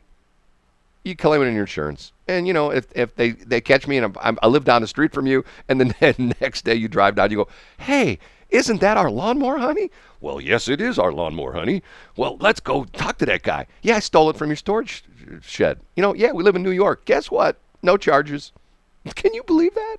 You 1.03 1.15
claim 1.15 1.41
it 1.41 1.45
in 1.45 1.53
your 1.53 1.63
insurance, 1.63 2.11
and 2.27 2.47
you 2.47 2.53
know 2.53 2.69
if, 2.69 2.85
if 2.95 3.15
they, 3.15 3.31
they 3.31 3.59
catch 3.59 3.87
me 3.87 3.97
and 3.97 4.15
I'm, 4.21 4.37
i 4.43 4.47
live 4.47 4.65
down 4.65 4.81
the 4.81 4.87
street 4.87 5.13
from 5.13 5.25
you, 5.25 5.43
and 5.67 5.81
the 5.99 6.35
next 6.39 6.63
day 6.63 6.75
you 6.75 6.87
drive 6.87 7.15
down, 7.15 7.31
you 7.31 7.37
go, 7.37 7.47
hey, 7.79 8.19
isn't 8.51 8.81
that 8.81 8.97
our 8.97 9.09
lawnmower, 9.09 9.57
honey? 9.57 9.89
Well, 10.19 10.39
yes, 10.39 10.67
it 10.67 10.79
is 10.81 10.99
our 10.99 11.11
lawnmower, 11.11 11.53
honey. 11.53 11.81
Well, 12.15 12.37
let's 12.39 12.59
go 12.59 12.83
talk 12.83 13.17
to 13.19 13.25
that 13.25 13.43
guy. 13.43 13.65
Yeah, 13.81 13.95
I 13.95 13.99
stole 13.99 14.29
it 14.29 14.37
from 14.37 14.49
your 14.49 14.57
storage 14.57 15.03
shed. 15.41 15.79
You 15.95 16.01
know, 16.01 16.13
yeah, 16.13 16.31
we 16.31 16.43
live 16.43 16.55
in 16.55 16.63
New 16.63 16.71
York. 16.71 17.05
Guess 17.05 17.31
what? 17.31 17.57
No 17.81 17.97
charges. 17.97 18.51
Can 19.15 19.33
you 19.33 19.43
believe 19.43 19.73
that? 19.75 19.97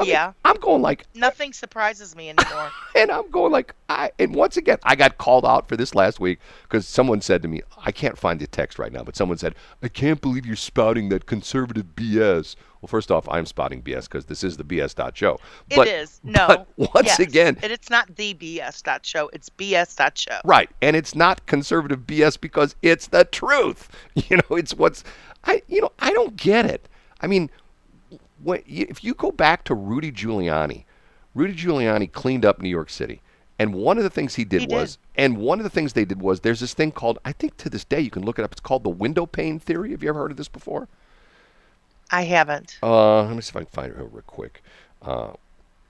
I 0.00 0.04
yeah. 0.04 0.26
Mean, 0.26 0.34
I'm 0.44 0.56
going 0.56 0.82
like 0.82 1.06
nothing 1.14 1.52
surprises 1.52 2.14
me 2.14 2.30
anymore. 2.30 2.70
and 2.94 3.10
I'm 3.10 3.28
going 3.30 3.50
like 3.50 3.74
I 3.88 4.12
and 4.18 4.34
once 4.34 4.56
again 4.56 4.78
I 4.84 4.94
got 4.94 5.18
called 5.18 5.44
out 5.44 5.68
for 5.68 5.76
this 5.76 5.94
last 5.94 6.20
week 6.20 6.38
because 6.62 6.86
someone 6.86 7.20
said 7.20 7.42
to 7.42 7.48
me, 7.48 7.62
I 7.84 7.90
can't 7.90 8.16
find 8.16 8.38
the 8.38 8.46
text 8.46 8.78
right 8.78 8.92
now, 8.92 9.02
but 9.02 9.16
someone 9.16 9.38
said, 9.38 9.54
I 9.82 9.88
can't 9.88 10.20
believe 10.20 10.46
you're 10.46 10.56
spouting 10.56 11.08
that 11.08 11.26
conservative 11.26 11.96
BS. 11.96 12.54
Well, 12.80 12.88
first 12.88 13.10
off, 13.10 13.28
I'm 13.28 13.46
spotting 13.46 13.82
BS 13.82 14.04
because 14.04 14.26
this 14.26 14.44
is 14.44 14.56
the 14.56 14.64
BS 14.64 14.94
dot 14.94 15.16
show. 15.16 15.38
But, 15.74 15.88
it 15.88 15.94
is. 15.94 16.20
No. 16.28 16.66
Once 16.76 17.06
yes. 17.06 17.18
again, 17.18 17.58
and 17.62 17.72
it's 17.72 17.90
not 17.90 18.14
the 18.16 18.34
BS 18.34 18.82
dot 18.82 19.04
show. 19.04 19.30
It's 19.32 19.48
BS 19.48 19.96
dot 19.96 20.16
show. 20.18 20.38
Right, 20.44 20.70
and 20.82 20.94
it's 20.94 21.14
not 21.14 21.46
conservative 21.46 22.00
BS 22.00 22.40
because 22.40 22.76
it's 22.82 23.08
the 23.08 23.24
truth. 23.24 23.88
You 24.28 24.36
know, 24.36 24.56
it's 24.56 24.74
what's 24.74 25.04
I. 25.44 25.62
You 25.68 25.80
know, 25.80 25.92
I 26.00 26.12
don't 26.12 26.36
get 26.36 26.66
it. 26.66 26.88
I 27.20 27.26
mean, 27.28 27.50
when, 28.42 28.62
if 28.66 29.02
you 29.02 29.14
go 29.14 29.30
back 29.30 29.64
to 29.64 29.74
Rudy 29.74 30.12
Giuliani, 30.12 30.84
Rudy 31.34 31.54
Giuliani 31.54 32.10
cleaned 32.10 32.44
up 32.44 32.60
New 32.60 32.68
York 32.68 32.90
City. 32.90 33.22
And 33.58 33.74
one 33.74 33.98
of 33.98 34.04
the 34.04 34.10
things 34.10 34.36
he 34.36 34.44
did 34.44 34.62
he 34.62 34.66
was, 34.68 34.96
did. 34.96 35.22
and 35.22 35.38
one 35.38 35.58
of 35.58 35.64
the 35.64 35.70
things 35.70 35.92
they 35.92 36.04
did 36.04 36.20
was, 36.20 36.40
there's 36.40 36.60
this 36.60 36.74
thing 36.74 36.92
called, 36.92 37.18
I 37.24 37.32
think 37.32 37.56
to 37.58 37.70
this 37.70 37.84
day 37.84 38.00
you 38.00 38.10
can 38.10 38.24
look 38.24 38.38
it 38.38 38.44
up. 38.44 38.52
It's 38.52 38.60
called 38.60 38.84
the 38.84 38.88
window 38.88 39.26
pane 39.26 39.58
theory. 39.58 39.90
Have 39.90 40.02
you 40.02 40.08
ever 40.08 40.20
heard 40.20 40.30
of 40.30 40.36
this 40.36 40.48
before? 40.48 40.88
I 42.10 42.22
haven't. 42.22 42.78
Uh, 42.82 43.22
let 43.24 43.34
me 43.34 43.42
see 43.42 43.50
if 43.50 43.56
I 43.56 43.60
can 43.60 43.66
find 43.66 43.92
it 43.92 43.98
real 43.98 44.22
quick. 44.26 44.62
Uh, 45.02 45.32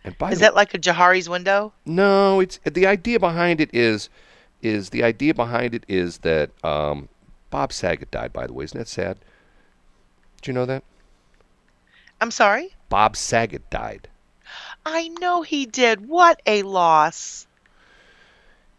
and 0.05 0.17
by 0.19 0.31
is 0.31 0.41
that 0.41 0.55
like 0.55 0.75
a 0.75 0.79
Johari's 0.79 1.29
window? 1.29 1.73
No, 1.85 2.41
it's 2.41 2.59
the 2.65 2.87
idea 2.87 3.19
behind 3.19 3.61
it 3.61 3.71
is, 3.73 4.09
is 4.63 4.91
the 4.91 5.03
idea 5.03 5.35
behind 5.35 5.75
it 5.75 5.85
is 5.89 6.19
that 6.19 6.51
um, 6.65 7.09
Bob 7.51 7.73
Saget 7.73 8.11
died. 8.11 8.33
By 8.33 8.47
the 8.47 8.53
way, 8.53 8.65
isn't 8.65 8.79
that 8.79 8.89
sad? 8.89 9.19
Did 10.37 10.49
you 10.49 10.53
know 10.53 10.67
that? 10.67 10.85
I'm 12.21 12.31
sorry? 12.31 12.75
Bob 12.89 13.17
Saget 13.17 13.69
died. 13.71 14.09
I 14.85 15.09
know 15.21 15.43
he 15.43 15.67
did. 15.67 16.09
What 16.09 16.41
a 16.47 16.63
loss. 16.63 17.47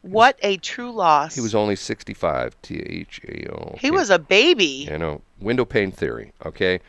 What 0.02 0.38
a 0.42 0.58
true 0.58 0.92
loss. 0.92 1.36
He 1.36 1.42
was 1.42 1.54
only 1.54 1.76
65. 1.76 2.56
T 2.62 2.80
H 2.80 3.22
A 3.28 3.52
O. 3.54 3.76
He 3.80 3.92
was 3.92 4.10
a 4.10 4.20
baby. 4.20 4.88
You 4.90 4.98
know, 4.98 5.22
window 5.40 5.66
pane 5.66 5.92
theory. 5.92 6.32
Okay. 6.46 6.80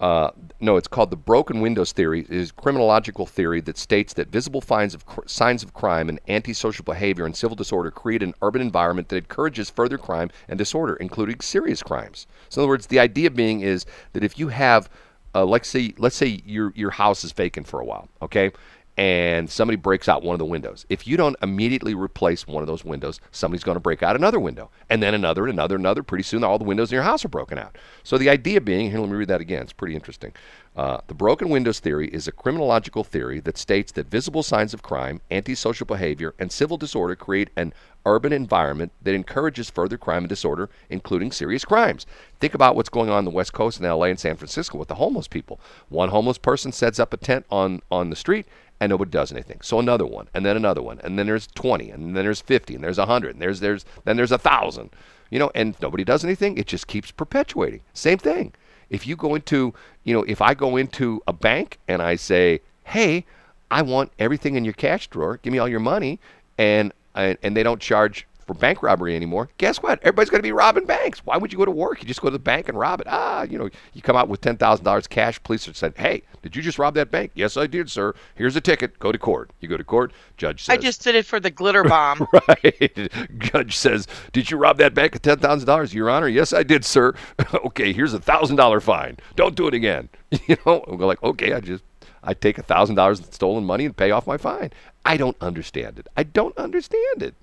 Uh, 0.00 0.30
no, 0.60 0.76
it's 0.76 0.88
called 0.88 1.10
the 1.10 1.16
broken 1.16 1.60
windows 1.60 1.92
theory. 1.92 2.20
It 2.20 2.30
is 2.30 2.50
criminological 2.50 3.26
theory 3.26 3.60
that 3.62 3.78
states 3.78 4.12
that 4.14 4.28
visible 4.28 4.60
signs 4.60 4.92
of, 4.92 5.06
cr- 5.06 5.26
signs 5.26 5.62
of 5.62 5.72
crime 5.72 6.08
and 6.08 6.20
antisocial 6.28 6.84
behavior 6.84 7.24
and 7.24 7.34
civil 7.36 7.54
disorder 7.54 7.90
create 7.90 8.22
an 8.22 8.34
urban 8.42 8.60
environment 8.60 9.08
that 9.08 9.16
encourages 9.16 9.70
further 9.70 9.96
crime 9.96 10.30
and 10.48 10.58
disorder, 10.58 10.96
including 10.96 11.40
serious 11.40 11.82
crimes. 11.82 12.26
So, 12.48 12.60
in 12.60 12.64
other 12.64 12.68
words, 12.70 12.86
the 12.88 12.98
idea 12.98 13.30
being 13.30 13.60
is 13.60 13.86
that 14.14 14.24
if 14.24 14.38
you 14.38 14.48
have 14.48 14.90
uh, 15.34 15.44
let's 15.44 15.68
say 15.68 15.94
let's 15.98 16.16
say 16.16 16.42
your 16.44 16.72
your 16.76 16.90
house 16.90 17.24
is 17.24 17.32
vacant 17.32 17.66
for 17.66 17.80
a 17.80 17.84
while, 17.84 18.08
okay, 18.22 18.52
and 18.96 19.50
somebody 19.50 19.76
breaks 19.76 20.08
out 20.08 20.22
one 20.22 20.34
of 20.34 20.38
the 20.38 20.44
windows. 20.44 20.86
If 20.88 21.06
you 21.06 21.16
don't 21.16 21.36
immediately 21.42 21.94
replace 21.94 22.46
one 22.46 22.62
of 22.62 22.68
those 22.68 22.84
windows, 22.84 23.20
somebody's 23.32 23.64
going 23.64 23.74
to 23.74 23.80
break 23.80 24.02
out 24.02 24.14
another 24.14 24.38
window, 24.38 24.70
and 24.88 25.02
then 25.02 25.14
another, 25.14 25.44
and 25.44 25.52
another, 25.52 25.74
and 25.74 25.82
another. 25.82 26.02
Pretty 26.02 26.22
soon, 26.22 26.44
all 26.44 26.58
the 26.58 26.64
windows 26.64 26.92
in 26.92 26.94
your 26.94 27.02
house 27.02 27.24
are 27.24 27.28
broken 27.28 27.58
out. 27.58 27.76
So 28.04 28.18
the 28.18 28.30
idea 28.30 28.60
being 28.60 28.90
here, 28.90 29.00
let 29.00 29.08
me 29.08 29.16
read 29.16 29.28
that 29.28 29.40
again. 29.40 29.62
It's 29.62 29.72
pretty 29.72 29.96
interesting. 29.96 30.32
Uh, 30.76 30.98
the 31.06 31.14
broken 31.14 31.50
windows 31.50 31.80
theory 31.80 32.08
is 32.08 32.26
a 32.26 32.32
criminological 32.32 33.04
theory 33.04 33.40
that 33.40 33.56
states 33.56 33.92
that 33.92 34.10
visible 34.10 34.42
signs 34.42 34.74
of 34.74 34.82
crime, 34.82 35.20
antisocial 35.30 35.86
behavior, 35.86 36.34
and 36.38 36.50
civil 36.50 36.76
disorder 36.76 37.14
create 37.14 37.50
an 37.56 37.72
urban 38.06 38.32
environment 38.32 38.92
that 39.00 39.14
encourages 39.14 39.70
further 39.70 39.96
crime 39.96 40.24
and 40.24 40.28
disorder, 40.28 40.68
including 40.90 41.32
serious 41.32 41.64
crimes. 41.64 42.06
Think 42.40 42.54
about 42.54 42.76
what's 42.76 42.88
going 42.88 43.08
on 43.08 43.20
in 43.20 43.24
the 43.24 43.30
West 43.30 43.52
Coast 43.52 43.80
in 43.80 43.86
LA 43.86 44.06
and 44.06 44.18
San 44.18 44.36
Francisco 44.36 44.76
with 44.76 44.88
the 44.88 44.96
homeless 44.96 45.28
people. 45.28 45.60
One 45.88 46.10
homeless 46.10 46.38
person 46.38 46.72
sets 46.72 46.98
up 46.98 47.12
a 47.12 47.16
tent 47.16 47.46
on, 47.50 47.80
on 47.90 48.10
the 48.10 48.16
street 48.16 48.46
and 48.80 48.90
nobody 48.90 49.10
does 49.10 49.32
anything. 49.32 49.60
So 49.62 49.78
another 49.78 50.06
one, 50.06 50.28
and 50.34 50.44
then 50.44 50.56
another 50.56 50.82
one, 50.82 51.00
and 51.02 51.18
then 51.18 51.26
there's 51.26 51.46
20, 51.48 51.90
and 51.90 52.16
then 52.16 52.24
there's 52.24 52.40
50, 52.40 52.74
and 52.74 52.84
there's 52.84 52.98
100, 52.98 53.32
and 53.32 53.42
there's 53.42 53.60
there's 53.60 53.84
then 54.04 54.16
there's 54.16 54.32
a 54.32 54.38
thousand. 54.38 54.90
You 55.30 55.38
know, 55.38 55.50
and 55.54 55.74
nobody 55.80 56.04
does 56.04 56.24
anything. 56.24 56.58
It 56.58 56.66
just 56.66 56.86
keeps 56.86 57.10
perpetuating. 57.10 57.80
Same 57.92 58.18
thing. 58.18 58.52
If 58.90 59.06
you 59.06 59.16
go 59.16 59.34
into, 59.34 59.74
you 60.04 60.14
know, 60.14 60.22
if 60.24 60.40
I 60.42 60.54
go 60.54 60.76
into 60.76 61.22
a 61.26 61.32
bank 61.32 61.78
and 61.88 62.02
I 62.02 62.16
say, 62.16 62.60
"Hey, 62.84 63.24
I 63.70 63.82
want 63.82 64.12
everything 64.18 64.54
in 64.54 64.64
your 64.64 64.74
cash 64.74 65.08
drawer. 65.08 65.38
Give 65.42 65.52
me 65.52 65.58
all 65.58 65.68
your 65.68 65.80
money," 65.80 66.20
and 66.58 66.92
and, 67.14 67.38
and 67.42 67.56
they 67.56 67.62
don't 67.62 67.80
charge 67.80 68.26
for 68.46 68.54
bank 68.54 68.82
robbery 68.82 69.16
anymore. 69.16 69.48
Guess 69.58 69.82
what? 69.82 69.98
Everybody's 70.00 70.30
going 70.30 70.40
to 70.40 70.46
be 70.46 70.52
robbing 70.52 70.84
banks. 70.86 71.24
Why 71.24 71.36
would 71.36 71.52
you 71.52 71.58
go 71.58 71.64
to 71.64 71.70
work? 71.70 72.00
You 72.02 72.08
just 72.08 72.20
go 72.20 72.28
to 72.28 72.32
the 72.32 72.38
bank 72.38 72.68
and 72.68 72.78
rob 72.78 73.00
it. 73.00 73.06
Ah, 73.10 73.42
you 73.42 73.58
know, 73.58 73.68
you 73.92 74.02
come 74.02 74.16
out 74.16 74.28
with 74.28 74.40
ten 74.40 74.56
thousand 74.56 74.84
dollars 74.84 75.06
cash. 75.06 75.42
Police 75.42 75.66
have 75.66 75.76
said, 75.76 75.94
"Hey, 75.96 76.22
did 76.42 76.54
you 76.56 76.62
just 76.62 76.78
rob 76.78 76.94
that 76.94 77.10
bank?" 77.10 77.32
Yes, 77.34 77.56
I 77.56 77.66
did, 77.66 77.90
sir. 77.90 78.14
Here's 78.34 78.56
a 78.56 78.60
ticket. 78.60 78.98
Go 78.98 79.12
to 79.12 79.18
court. 79.18 79.50
You 79.60 79.68
go 79.68 79.76
to 79.76 79.84
court. 79.84 80.12
Judge 80.36 80.64
says, 80.64 80.74
"I 80.74 80.76
just 80.76 81.02
did 81.02 81.14
it 81.14 81.26
for 81.26 81.40
the 81.40 81.50
glitter 81.50 81.84
bomb." 81.88 82.26
right. 82.48 83.10
Judge 83.38 83.76
says, 83.76 84.06
"Did 84.32 84.50
you 84.50 84.56
rob 84.56 84.78
that 84.78 84.94
bank 84.94 85.14
of 85.14 85.22
ten 85.22 85.38
thousand 85.38 85.66
dollars, 85.66 85.94
Your 85.94 86.10
Honor?" 86.10 86.28
Yes, 86.28 86.52
I 86.52 86.62
did, 86.62 86.84
sir. 86.84 87.14
okay, 87.54 87.92
here's 87.92 88.14
a 88.14 88.20
thousand 88.20 88.56
dollar 88.56 88.80
fine. 88.80 89.16
Don't 89.36 89.54
do 89.54 89.66
it 89.68 89.74
again. 89.74 90.08
You 90.48 90.56
know, 90.66 90.80
go 90.80 91.06
like, 91.06 91.22
okay, 91.22 91.52
I 91.52 91.60
just 91.60 91.84
I 92.24 92.34
take 92.34 92.58
a 92.58 92.62
thousand 92.62 92.96
dollars 92.96 93.20
in 93.20 93.30
stolen 93.30 93.64
money 93.64 93.84
and 93.84 93.96
pay 93.96 94.10
off 94.10 94.26
my 94.26 94.36
fine. 94.36 94.72
I 95.04 95.16
don't 95.16 95.36
understand 95.40 95.98
it. 95.98 96.08
I 96.16 96.24
don't 96.24 96.56
understand 96.58 97.22
it. 97.22 97.34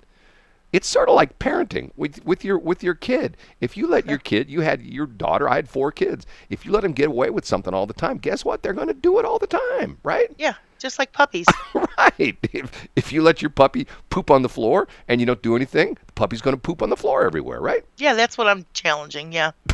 It's 0.72 0.88
sort 0.88 1.08
of 1.08 1.14
like 1.14 1.38
parenting 1.38 1.90
with 1.96 2.24
with 2.24 2.44
your 2.44 2.58
with 2.58 2.82
your 2.82 2.94
kid. 2.94 3.36
If 3.60 3.76
you 3.76 3.86
let 3.86 4.06
your 4.06 4.18
kid, 4.18 4.48
you 4.48 4.62
had 4.62 4.82
your 4.82 5.06
daughter, 5.06 5.48
I 5.48 5.56
had 5.56 5.68
four 5.68 5.92
kids. 5.92 6.26
If 6.48 6.64
you 6.64 6.72
let 6.72 6.82
them 6.82 6.92
get 6.92 7.08
away 7.08 7.30
with 7.30 7.44
something 7.44 7.74
all 7.74 7.86
the 7.86 7.92
time, 7.92 8.16
guess 8.18 8.44
what? 8.44 8.62
They're 8.62 8.72
going 8.72 8.88
to 8.88 8.94
do 8.94 9.18
it 9.18 9.26
all 9.26 9.38
the 9.38 9.46
time, 9.46 9.98
right? 10.02 10.30
Yeah, 10.38 10.54
just 10.78 10.98
like 10.98 11.12
puppies. 11.12 11.46
right. 11.74 12.36
If 12.52 12.88
if 12.96 13.12
you 13.12 13.22
let 13.22 13.42
your 13.42 13.50
puppy 13.50 13.86
poop 14.08 14.30
on 14.30 14.42
the 14.42 14.48
floor 14.48 14.88
and 15.08 15.20
you 15.20 15.26
don't 15.26 15.42
do 15.42 15.56
anything, 15.56 15.98
the 16.06 16.12
puppy's 16.14 16.40
going 16.40 16.56
to 16.56 16.60
poop 16.60 16.82
on 16.82 16.88
the 16.90 16.96
floor 16.96 17.24
everywhere, 17.24 17.60
right? 17.60 17.84
Yeah, 17.98 18.14
that's 18.14 18.38
what 18.38 18.48
I'm 18.48 18.64
challenging. 18.72 19.32
Yeah. 19.32 19.52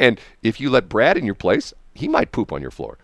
And 0.00 0.18
if 0.42 0.60
you 0.60 0.70
let 0.70 0.88
Brad 0.88 1.16
in 1.16 1.26
your 1.26 1.34
place, 1.34 1.74
he 1.94 2.08
might 2.08 2.32
poop 2.32 2.52
on 2.52 2.62
your 2.62 2.70
floor. 2.70 2.98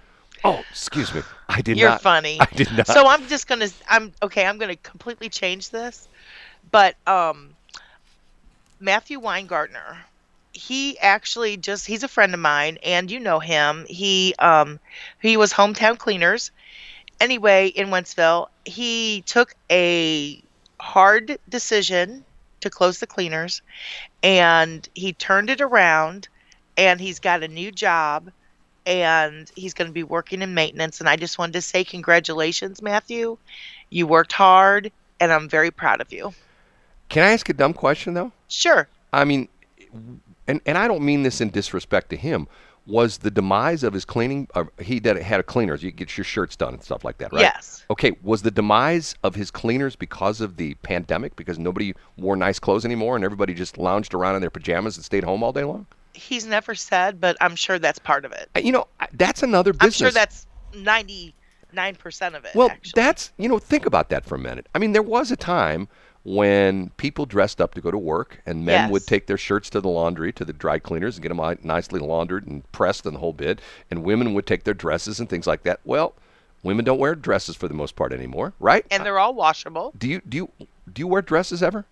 Oh, 0.46 0.64
excuse 0.70 1.12
me. 1.12 1.22
I 1.48 1.60
did 1.60 1.76
not. 1.76 1.80
You're 1.80 1.98
funny. 1.98 2.38
I 2.40 2.46
did 2.54 2.70
not. 2.72 2.86
So 2.86 3.08
I'm 3.08 3.26
just 3.26 3.48
gonna. 3.48 3.68
I'm 3.88 4.12
okay. 4.22 4.46
I'm 4.46 4.58
gonna 4.58 4.76
completely 4.76 5.28
change 5.28 5.70
this, 5.70 6.06
but 6.70 6.94
um, 7.06 7.56
Matthew 8.78 9.20
Weingartner, 9.20 9.96
he 10.52 10.98
actually 11.00 11.56
just 11.56 11.86
he's 11.86 12.04
a 12.04 12.08
friend 12.08 12.32
of 12.32 12.38
mine, 12.38 12.78
and 12.84 13.10
you 13.10 13.18
know 13.18 13.40
him. 13.40 13.86
He 13.88 14.34
um, 14.38 14.78
he 15.20 15.36
was 15.36 15.52
hometown 15.52 15.98
cleaners. 15.98 16.52
Anyway, 17.20 17.68
in 17.68 17.88
Wentzville, 17.88 18.48
he 18.64 19.22
took 19.22 19.54
a 19.70 20.40
hard 20.78 21.38
decision 21.48 22.24
to 22.60 22.70
close 22.70 23.00
the 23.00 23.06
cleaners, 23.06 23.62
and 24.22 24.88
he 24.94 25.12
turned 25.12 25.50
it 25.50 25.60
around, 25.60 26.28
and 26.76 27.00
he's 27.00 27.18
got 27.18 27.42
a 27.42 27.48
new 27.48 27.72
job 27.72 28.30
and 28.86 29.50
he's 29.56 29.74
going 29.74 29.88
to 29.88 29.92
be 29.92 30.04
working 30.04 30.40
in 30.40 30.54
maintenance. 30.54 31.00
And 31.00 31.08
I 31.08 31.16
just 31.16 31.38
wanted 31.38 31.52
to 31.54 31.60
say 31.60 31.84
congratulations, 31.84 32.80
Matthew. 32.80 33.36
You 33.90 34.06
worked 34.06 34.32
hard, 34.32 34.90
and 35.20 35.32
I'm 35.32 35.48
very 35.48 35.70
proud 35.70 36.00
of 36.00 36.12
you. 36.12 36.32
Can 37.08 37.24
I 37.24 37.32
ask 37.32 37.48
a 37.48 37.52
dumb 37.52 37.74
question 37.74 38.14
though? 38.14 38.32
Sure. 38.48 38.88
I 39.12 39.24
mean, 39.24 39.48
and 40.46 40.60
and 40.64 40.78
I 40.78 40.88
don't 40.88 41.02
mean 41.02 41.22
this 41.22 41.40
in 41.40 41.50
disrespect 41.50 42.10
to 42.10 42.16
him. 42.16 42.48
Was 42.86 43.18
the 43.18 43.32
demise 43.32 43.82
of 43.82 43.92
his 43.92 44.04
cleaning? 44.04 44.46
Uh, 44.54 44.64
he 44.80 45.00
did 45.00 45.16
had 45.16 45.40
a 45.40 45.42
cleaners. 45.42 45.82
You 45.82 45.90
get 45.90 46.16
your 46.16 46.24
shirts 46.24 46.54
done 46.54 46.74
and 46.74 46.82
stuff 46.82 47.04
like 47.04 47.18
that, 47.18 47.32
right? 47.32 47.42
Yes. 47.42 47.84
Okay. 47.90 48.12
Was 48.22 48.42
the 48.42 48.50
demise 48.50 49.16
of 49.24 49.34
his 49.34 49.50
cleaners 49.50 49.96
because 49.96 50.40
of 50.40 50.56
the 50.56 50.74
pandemic? 50.74 51.34
Because 51.34 51.58
nobody 51.58 51.94
wore 52.16 52.36
nice 52.36 52.60
clothes 52.60 52.84
anymore, 52.84 53.16
and 53.16 53.24
everybody 53.24 53.54
just 53.54 53.76
lounged 53.76 54.14
around 54.14 54.36
in 54.36 54.40
their 54.40 54.50
pajamas 54.50 54.96
and 54.96 55.04
stayed 55.04 55.24
home 55.24 55.42
all 55.42 55.52
day 55.52 55.64
long. 55.64 55.86
He's 56.16 56.46
never 56.46 56.74
said, 56.74 57.20
but 57.20 57.36
I'm 57.40 57.54
sure 57.56 57.78
that's 57.78 57.98
part 57.98 58.24
of 58.24 58.32
it. 58.32 58.48
Uh, 58.56 58.60
You 58.60 58.72
know, 58.72 58.88
that's 59.12 59.42
another 59.42 59.72
business. 59.72 60.00
I'm 60.00 60.04
sure 60.06 60.10
that's 60.10 60.46
99% 60.72 61.32
of 62.34 62.44
it. 62.44 62.54
Well, 62.54 62.70
actually. 62.70 62.92
that's 62.94 63.32
you 63.36 63.48
know, 63.48 63.58
think 63.58 63.86
about 63.86 64.08
that 64.10 64.24
for 64.24 64.34
a 64.34 64.38
minute. 64.38 64.66
I 64.74 64.78
mean, 64.78 64.92
there 64.92 65.02
was 65.02 65.30
a 65.30 65.36
time 65.36 65.88
when 66.24 66.90
people 66.96 67.24
dressed 67.24 67.60
up 67.60 67.74
to 67.74 67.80
go 67.80 67.90
to 67.92 67.98
work, 67.98 68.40
and 68.46 68.64
men 68.64 68.90
would 68.90 69.06
take 69.06 69.26
their 69.26 69.38
shirts 69.38 69.70
to 69.70 69.80
the 69.80 69.88
laundry, 69.88 70.32
to 70.32 70.44
the 70.44 70.52
dry 70.52 70.78
cleaners, 70.80 71.16
and 71.16 71.22
get 71.22 71.28
them 71.28 71.58
nicely 71.62 72.00
laundered 72.00 72.46
and 72.46 72.70
pressed 72.72 73.06
and 73.06 73.14
the 73.14 73.20
whole 73.20 73.32
bit. 73.32 73.60
And 73.90 74.02
women 74.02 74.34
would 74.34 74.46
take 74.46 74.64
their 74.64 74.74
dresses 74.74 75.20
and 75.20 75.28
things 75.28 75.46
like 75.46 75.62
that. 75.62 75.78
Well, 75.84 76.14
women 76.64 76.84
don't 76.84 76.98
wear 76.98 77.14
dresses 77.14 77.54
for 77.54 77.68
the 77.68 77.74
most 77.74 77.94
part 77.94 78.12
anymore, 78.12 78.54
right? 78.58 78.84
and 78.90 79.04
they're 79.06 79.20
all 79.20 79.34
washable. 79.34 79.92
do 79.96 80.08
you 80.08 80.20
do 80.28 80.36
you 80.36 80.50
do 80.92 81.00
you 81.00 81.06
wear 81.06 81.22
dresses 81.22 81.62
ever? 81.62 81.84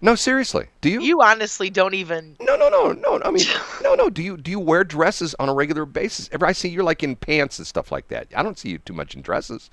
No, 0.00 0.14
seriously. 0.14 0.66
Do 0.80 0.88
you? 0.88 1.00
You 1.02 1.22
honestly 1.22 1.70
don't 1.70 1.94
even. 1.94 2.36
No, 2.40 2.56
no, 2.56 2.68
no, 2.68 2.92
no. 2.92 3.20
I 3.24 3.30
mean, 3.30 3.44
no, 3.82 3.94
no. 3.94 4.08
Do 4.08 4.22
you 4.22 4.36
do 4.36 4.50
you 4.50 4.60
wear 4.60 4.84
dresses 4.84 5.34
on 5.38 5.48
a 5.48 5.54
regular 5.54 5.84
basis? 5.84 6.28
Ever 6.32 6.46
I 6.46 6.52
see 6.52 6.68
you're 6.68 6.84
like 6.84 7.02
in 7.02 7.16
pants 7.16 7.58
and 7.58 7.66
stuff 7.66 7.92
like 7.92 8.08
that. 8.08 8.28
I 8.34 8.42
don't 8.42 8.58
see 8.58 8.70
you 8.70 8.78
too 8.78 8.92
much 8.94 9.14
in 9.14 9.22
dresses. 9.22 9.70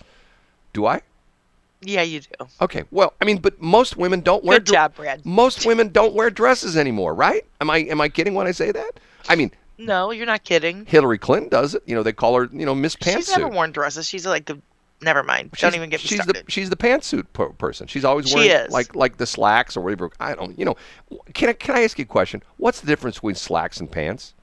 Do 0.73 0.85
I? 0.85 1.01
Yeah, 1.81 2.01
you 2.01 2.21
do. 2.21 2.47
Okay. 2.59 2.83
Well, 2.89 3.13
I 3.21 3.25
mean, 3.25 3.37
but 3.37 3.61
most 3.61 3.97
women 3.97 4.21
don't 4.21 4.43
wear. 4.43 4.59
Good 4.59 4.73
job, 4.73 4.95
Brad. 4.95 5.25
Most 5.25 5.65
women 5.67 5.89
don't 5.89 6.13
wear 6.13 6.29
dresses 6.29 6.75
anymore, 6.75 7.13
right? 7.13 7.45
Am 7.61 7.69
I 7.69 7.77
am 7.79 8.01
I 8.01 8.09
kidding 8.09 8.33
when 8.33 8.47
I 8.47 8.51
say 8.51 8.71
that? 8.71 8.99
I 9.29 9.35
mean, 9.35 9.51
No, 9.77 10.11
you're 10.11 10.25
not 10.25 10.43
kidding. 10.43 10.85
Hillary 10.85 11.19
Clinton 11.19 11.49
does 11.49 11.75
it. 11.75 11.83
You 11.85 11.95
know, 11.95 12.01
they 12.03 12.13
call 12.13 12.35
her, 12.35 12.49
you 12.51 12.65
know, 12.65 12.73
Miss 12.73 12.95
Pantsuit. 12.95 13.15
She's 13.17 13.37
never 13.37 13.47
worn 13.49 13.71
dresses. 13.71 14.07
She's 14.07 14.25
like 14.25 14.45
the. 14.45 14.59
Never 15.01 15.21
mind. 15.21 15.51
She's- 15.53 15.61
don't 15.61 15.75
even 15.77 15.89
get 15.89 16.01
me 16.03 16.07
she's 16.07 16.21
started. 16.23 16.45
the 16.47 16.51
she's 16.51 16.69
the 16.71 16.75
pantsuit 16.75 17.25
per- 17.33 17.49
person. 17.49 17.85
She's 17.87 18.03
always 18.03 18.29
She 18.29 18.35
wearing 18.35 18.65
is. 18.67 18.71
like 18.71 18.95
like 18.95 19.17
the 19.17 19.27
slacks 19.27 19.77
or 19.77 19.81
whatever. 19.81 20.09
I 20.19 20.33
don't. 20.35 20.57
You 20.57 20.65
know, 20.65 20.75
can 21.33 21.49
I 21.49 21.53
can 21.53 21.75
I 21.75 21.83
ask 21.83 21.99
you 21.99 22.03
a 22.03 22.07
question? 22.07 22.41
What's 22.57 22.81
the 22.81 22.87
difference 22.87 23.17
between 23.17 23.35
slacks 23.35 23.79
and 23.79 23.91
pants? 23.91 24.33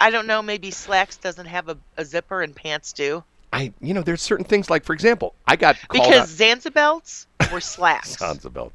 I 0.00 0.10
don't 0.10 0.26
know. 0.26 0.42
Maybe 0.42 0.70
slacks 0.72 1.16
doesn't 1.16 1.46
have 1.46 1.68
a, 1.68 1.78
a 1.96 2.04
zipper 2.04 2.42
and 2.42 2.54
pants 2.56 2.92
do. 2.92 3.22
I 3.52 3.72
you 3.80 3.94
know, 3.94 4.02
there's 4.02 4.20
certain 4.22 4.44
things 4.44 4.68
like 4.68 4.84
for 4.84 4.92
example, 4.94 5.34
I 5.46 5.56
got 5.56 5.76
called 5.88 6.08
Because. 6.10 6.36
Zanzibelts 6.36 7.26
were 7.52 7.60
slacks. 7.60 8.16
Sansabelt. 8.20 8.72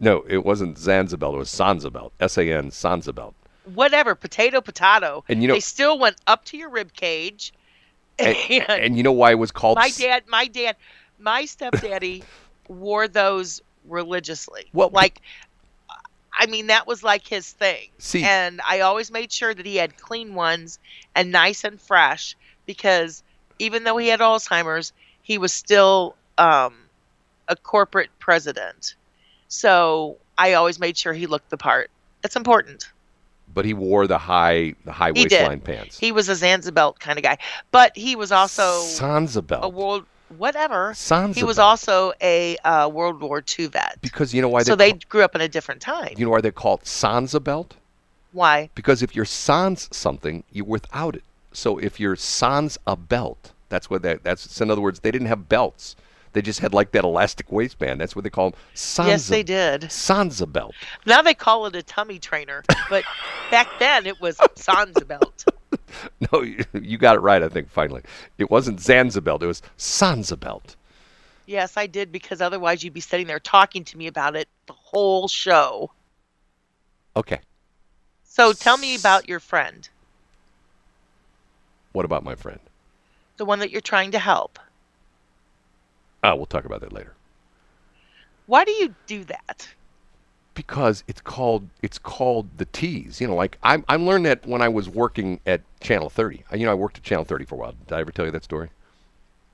No, 0.00 0.24
it 0.28 0.44
wasn't 0.44 0.76
Zanzabelt. 0.76 1.34
It 1.34 1.38
was 1.38 1.48
Sansabelt. 1.50 2.12
S 2.20 2.38
A 2.38 2.52
N 2.52 2.70
Sansabelt. 2.70 3.34
Whatever, 3.74 4.14
potato, 4.14 4.60
potato. 4.60 5.24
And 5.28 5.42
you 5.42 5.48
know- 5.48 5.54
they 5.54 5.60
still 5.60 5.98
went 5.98 6.16
up 6.26 6.44
to 6.46 6.56
your 6.56 6.70
rib 6.70 6.92
cage. 6.94 7.52
And, 8.24 8.36
And, 8.50 8.84
and 8.84 8.96
you 8.96 9.02
know 9.02 9.12
why 9.12 9.30
it 9.30 9.38
was 9.38 9.50
called? 9.52 9.76
my 9.76 9.90
dad, 9.90 10.24
my 10.28 10.46
dad, 10.46 10.76
my 11.18 11.44
stepdaddy 11.44 12.24
wore 12.68 13.06
those 13.08 13.62
religiously. 13.86 14.66
Well, 14.72 14.90
like, 14.90 15.20
I 16.36 16.46
mean, 16.46 16.68
that 16.68 16.86
was 16.86 17.02
like 17.02 17.26
his 17.26 17.50
thing. 17.52 17.88
See- 17.98 18.24
and 18.24 18.60
I 18.68 18.80
always 18.80 19.10
made 19.10 19.32
sure 19.32 19.54
that 19.54 19.66
he 19.66 19.76
had 19.76 19.96
clean 19.98 20.34
ones 20.34 20.78
and 21.14 21.32
nice 21.32 21.64
and 21.64 21.80
fresh 21.80 22.36
because 22.66 23.22
even 23.58 23.84
though 23.84 23.96
he 23.96 24.08
had 24.08 24.20
Alzheimer's, 24.20 24.92
he 25.22 25.38
was 25.38 25.52
still 25.52 26.14
um, 26.38 26.74
a 27.48 27.56
corporate 27.56 28.10
president. 28.18 28.94
So 29.48 30.16
I 30.36 30.54
always 30.54 30.78
made 30.78 30.96
sure 30.96 31.12
he 31.12 31.26
looked 31.26 31.50
the 31.50 31.56
part. 31.56 31.90
It's 32.22 32.36
important. 32.36 32.88
But 33.58 33.64
he 33.64 33.74
wore 33.74 34.06
the 34.06 34.18
high 34.18 34.74
the 34.84 34.92
high 34.92 35.10
He 35.12 35.24
did. 35.24 35.32
waistline 35.32 35.58
pants. 35.58 35.98
He 35.98 36.12
was 36.12 36.28
a 36.28 36.34
Zanzibelt 36.34 37.00
kind 37.00 37.18
of 37.18 37.24
guy, 37.24 37.38
but 37.72 37.90
he 37.96 38.14
was 38.14 38.30
also 38.30 38.62
Sansabelt. 38.62 39.62
a 39.62 39.68
world 39.68 40.04
whatever. 40.36 40.92
Sansabelt. 40.92 41.34
He 41.34 41.42
was 41.42 41.58
also 41.58 42.12
a 42.22 42.56
uh, 42.58 42.88
World 42.88 43.20
War 43.20 43.42
II 43.58 43.66
vet. 43.66 43.98
because 44.00 44.32
you 44.32 44.40
know 44.40 44.48
why 44.48 44.62
so 44.62 44.76
they 44.76 44.92
they 44.92 44.98
grew 45.08 45.24
up 45.24 45.34
in 45.34 45.40
a 45.40 45.48
different 45.48 45.80
time. 45.80 46.14
you 46.16 46.24
know 46.24 46.30
why 46.30 46.40
they 46.40 46.52
call 46.52 46.74
it 46.74 46.84
Sansabelt? 46.84 47.70
Why? 48.30 48.70
Because 48.76 49.02
if 49.02 49.16
you're 49.16 49.24
sans 49.24 49.88
something, 49.90 50.44
you're 50.52 50.64
without 50.64 51.16
it. 51.16 51.24
So 51.52 51.78
if 51.78 51.98
you're 51.98 52.14
sans 52.14 52.78
a 52.86 52.94
belt, 52.94 53.50
that's 53.70 53.90
what 53.90 54.02
that 54.02 54.22
that's 54.22 54.60
in 54.60 54.70
other 54.70 54.80
words, 54.80 55.00
they 55.00 55.10
didn't 55.10 55.26
have 55.26 55.48
belts. 55.48 55.96
They 56.32 56.42
just 56.42 56.60
had 56.60 56.74
like 56.74 56.92
that 56.92 57.04
elastic 57.04 57.50
waistband. 57.50 58.00
That's 58.00 58.14
what 58.14 58.22
they 58.24 58.30
called 58.30 58.56
sans. 58.74 59.08
Yes, 59.08 59.28
they 59.28 59.42
did. 59.42 59.82
Sansa 59.82 60.50
belt. 60.50 60.74
Now 61.06 61.22
they 61.22 61.34
call 61.34 61.66
it 61.66 61.74
a 61.76 61.82
tummy 61.82 62.18
trainer, 62.18 62.62
but 62.90 63.04
back 63.50 63.68
then 63.78 64.06
it 64.06 64.20
was 64.20 64.36
Sansabelt. 64.56 65.46
No, 66.32 66.42
you, 66.42 66.64
you 66.74 66.96
got 66.98 67.16
it 67.16 67.20
right. 67.20 67.42
I 67.42 67.48
think 67.48 67.70
finally, 67.70 68.02
it 68.36 68.50
wasn't 68.50 68.78
Zanzabelt. 68.78 69.42
It 69.42 69.46
was 69.46 69.62
Sansabelt. 69.78 70.76
Yes, 71.46 71.76
I 71.76 71.86
did 71.86 72.12
because 72.12 72.40
otherwise 72.40 72.82
you'd 72.84 72.92
be 72.94 73.00
sitting 73.00 73.26
there 73.26 73.40
talking 73.40 73.84
to 73.84 73.96
me 73.96 74.06
about 74.06 74.36
it 74.36 74.48
the 74.66 74.74
whole 74.74 75.28
show. 75.28 75.90
Okay. 77.16 77.40
So 78.24 78.52
tell 78.52 78.76
me 78.76 78.94
about 78.96 79.28
your 79.28 79.40
friend, 79.40 79.88
What 81.92 82.04
about 82.04 82.22
my 82.22 82.34
friend? 82.34 82.60
the 83.38 83.44
one 83.44 83.58
that 83.60 83.70
you're 83.70 83.80
trying 83.80 84.10
to 84.12 84.18
help. 84.18 84.58
Ah, 86.22 86.34
we'll 86.34 86.46
talk 86.46 86.64
about 86.64 86.80
that 86.80 86.92
later. 86.92 87.14
Why 88.46 88.64
do 88.64 88.72
you 88.72 88.94
do 89.06 89.24
that? 89.24 89.68
because 90.54 91.04
it's 91.06 91.20
called 91.20 91.68
it's 91.82 91.98
called 91.98 92.48
the 92.58 92.64
tease. 92.64 93.20
You 93.20 93.28
know, 93.28 93.36
like 93.36 93.56
I 93.62 93.80
I 93.88 93.94
learned 93.94 94.26
that 94.26 94.44
when 94.44 94.60
I 94.60 94.68
was 94.68 94.88
working 94.88 95.38
at 95.46 95.60
Channel 95.80 96.10
30. 96.10 96.42
I- 96.50 96.56
You 96.56 96.66
know, 96.66 96.72
I 96.72 96.74
worked 96.74 96.96
at 96.96 97.04
Channel 97.04 97.24
30 97.24 97.44
for 97.44 97.54
a 97.54 97.58
while. 97.58 97.74
Did 97.86 97.94
I 97.94 98.00
ever 98.00 98.10
tell 98.10 98.24
you 98.24 98.32
that 98.32 98.42
story? 98.42 98.70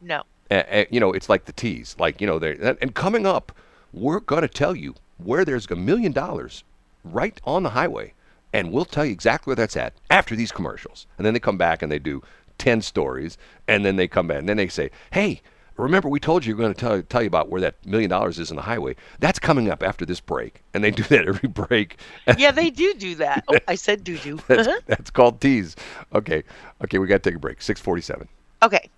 No. 0.00 0.22
Uh, 0.50 0.54
uh, 0.54 0.84
you 0.90 1.00
know, 1.00 1.12
it's 1.12 1.28
like 1.28 1.44
the 1.44 1.52
tease. 1.52 1.94
Like 1.98 2.22
you 2.22 2.26
know, 2.26 2.38
they 2.38 2.52
and, 2.56 2.78
and 2.80 2.94
coming 2.94 3.26
up, 3.26 3.52
we're 3.92 4.20
gonna 4.20 4.48
tell 4.48 4.74
you 4.74 4.94
where 5.18 5.44
there's 5.44 5.70
a 5.70 5.76
million 5.76 6.12
dollars 6.12 6.64
right 7.04 7.38
on 7.44 7.64
the 7.64 7.70
highway, 7.70 8.14
and 8.54 8.72
we'll 8.72 8.86
tell 8.86 9.04
you 9.04 9.12
exactly 9.12 9.50
where 9.50 9.56
that's 9.56 9.76
at 9.76 9.92
after 10.08 10.34
these 10.34 10.52
commercials. 10.52 11.06
And 11.18 11.26
then 11.26 11.34
they 11.34 11.40
come 11.40 11.58
back 11.58 11.82
and 11.82 11.92
they 11.92 11.98
do 11.98 12.22
ten 12.56 12.80
stories, 12.80 13.36
and 13.68 13.84
then 13.84 13.96
they 13.96 14.08
come 14.08 14.28
back 14.28 14.38
and 14.38 14.48
then 14.48 14.56
they 14.56 14.68
say, 14.68 14.90
hey. 15.12 15.42
Remember, 15.76 16.08
we 16.08 16.20
told 16.20 16.44
you 16.44 16.54
we 16.56 16.62
are 16.62 16.66
going 16.66 16.74
to 16.74 16.80
tell, 16.80 17.02
tell 17.02 17.22
you 17.22 17.26
about 17.26 17.48
where 17.48 17.60
that 17.60 17.84
million 17.84 18.08
dollars 18.10 18.38
is 18.38 18.50
in 18.50 18.56
the 18.56 18.62
highway. 18.62 18.94
That's 19.18 19.38
coming 19.38 19.70
up 19.70 19.82
after 19.82 20.06
this 20.06 20.20
break, 20.20 20.62
and 20.72 20.84
they 20.84 20.90
do 20.92 21.02
that 21.04 21.26
every 21.26 21.48
break. 21.48 21.98
Yeah, 22.38 22.52
they 22.52 22.70
do 22.70 22.94
do 22.94 23.16
that. 23.16 23.44
Oh, 23.48 23.58
I 23.66 23.74
said 23.74 24.04
do 24.04 24.16
doo. 24.18 24.38
That's, 24.48 24.68
uh-huh. 24.68 24.80
that's 24.86 25.10
called 25.10 25.40
tease. 25.40 25.74
Okay, 26.14 26.44
okay, 26.82 26.98
we 26.98 27.06
got 27.06 27.22
to 27.22 27.30
take 27.30 27.36
a 27.36 27.40
break. 27.40 27.60
Six 27.62 27.80
forty-seven. 27.80 28.28
okay. 28.62 28.88